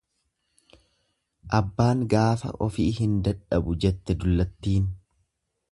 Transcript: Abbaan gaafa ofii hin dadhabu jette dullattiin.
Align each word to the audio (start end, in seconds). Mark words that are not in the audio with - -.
Abbaan 1.57 2.01
gaafa 2.15 2.55
ofii 2.69 2.89
hin 3.01 3.15
dadhabu 3.29 3.77
jette 3.85 4.19
dullattiin. 4.25 4.91